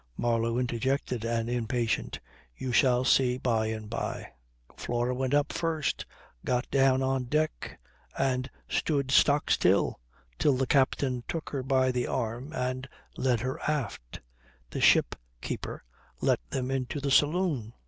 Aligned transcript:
Marlow 0.17 0.57
interjected 0.57 1.23
an 1.23 1.47
impatient: 1.47 2.19
"You 2.57 2.71
shall 2.73 3.03
see 3.03 3.37
by 3.37 3.67
and 3.67 3.87
by... 3.87 4.31
Flora 4.75 5.13
went 5.13 5.35
up 5.35 5.53
first, 5.53 6.07
got 6.43 6.67
down 6.71 7.03
on 7.03 7.25
deck 7.25 7.79
and 8.17 8.49
stood 8.67 9.11
stock 9.11 9.51
still 9.51 9.99
till 10.39 10.57
the 10.57 10.65
captain 10.65 11.23
took 11.27 11.51
her 11.51 11.61
by 11.61 11.91
the 11.91 12.07
arm 12.07 12.51
and 12.51 12.89
led 13.15 13.41
her 13.41 13.59
aft. 13.69 14.21
The 14.71 14.81
ship 14.81 15.13
keeper 15.39 15.83
let 16.19 16.39
them 16.49 16.71
into 16.71 16.99
the 16.99 17.11
saloon. 17.11 17.73